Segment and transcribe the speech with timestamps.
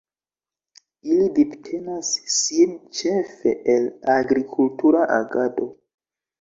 [1.15, 5.73] Ili vivtenas sin ĉefe el agrikultura agado.